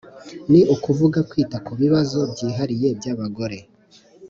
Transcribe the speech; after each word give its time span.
Ni 0.51 0.61
ukuvuga 0.75 1.19
kwita 1.29 1.57
ku 1.65 1.71
bibazo 1.81 2.19
byihariye 2.31 2.87
by 2.99 3.05
abagore 3.13 3.57